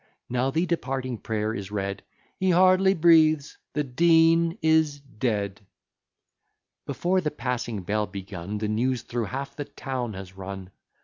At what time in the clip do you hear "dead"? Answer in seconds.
4.99-5.61